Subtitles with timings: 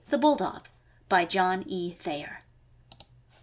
[0.09, 0.67] THE BULLDOG.
[1.09, 1.91] BY JOHN E.
[1.93, 2.43] THAYER.